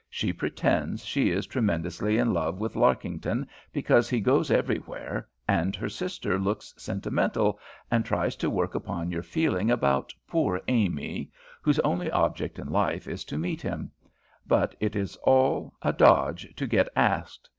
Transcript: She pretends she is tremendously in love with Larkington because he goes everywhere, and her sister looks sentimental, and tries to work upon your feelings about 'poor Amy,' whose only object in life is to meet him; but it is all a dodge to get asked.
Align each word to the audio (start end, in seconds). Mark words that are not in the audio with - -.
She 0.09 0.33
pretends 0.33 1.05
she 1.05 1.29
is 1.29 1.45
tremendously 1.45 2.17
in 2.17 2.33
love 2.33 2.59
with 2.59 2.73
Larkington 2.73 3.45
because 3.71 4.09
he 4.09 4.19
goes 4.19 4.49
everywhere, 4.49 5.27
and 5.47 5.75
her 5.75 5.89
sister 5.89 6.39
looks 6.39 6.73
sentimental, 6.75 7.59
and 7.91 8.03
tries 8.03 8.35
to 8.37 8.49
work 8.49 8.73
upon 8.73 9.11
your 9.11 9.21
feelings 9.21 9.69
about 9.69 10.11
'poor 10.25 10.59
Amy,' 10.67 11.31
whose 11.61 11.77
only 11.81 12.09
object 12.09 12.57
in 12.57 12.71
life 12.71 13.07
is 13.07 13.23
to 13.25 13.37
meet 13.37 13.61
him; 13.61 13.91
but 14.47 14.73
it 14.79 14.95
is 14.95 15.17
all 15.17 15.71
a 15.83 15.93
dodge 15.93 16.47
to 16.55 16.65
get 16.65 16.89
asked. 16.95 17.47